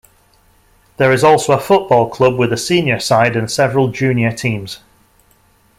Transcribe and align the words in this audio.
There 0.97 1.11
is 1.13 1.23
also 1.23 1.53
a 1.53 1.59
football 1.59 2.09
club 2.09 2.35
with 2.35 2.51
a 2.51 2.57
senior 2.57 2.99
side 2.99 3.35
and 3.35 3.51
several 3.51 3.89
junior 3.89 4.31
teams. 4.31 4.79